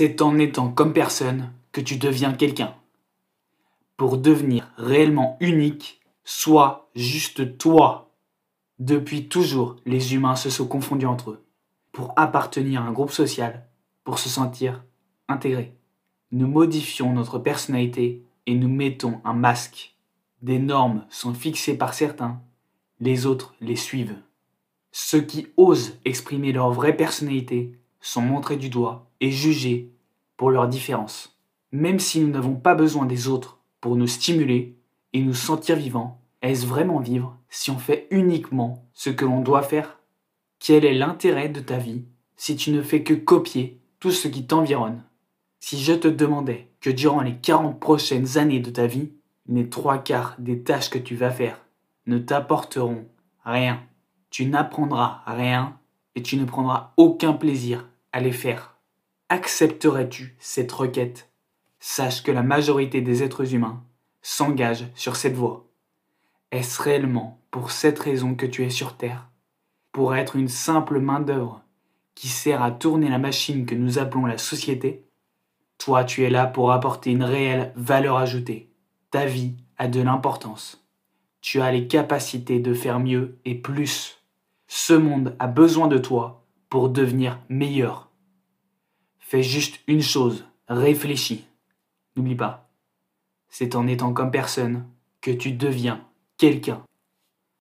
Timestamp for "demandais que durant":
46.08-47.20